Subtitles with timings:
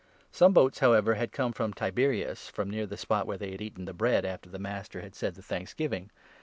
[0.01, 3.61] Llf* Some boats, however, had come from Tiberias, from near the spot where they had
[3.61, 6.09] eaten the bread after the Master had said the thanksgiving.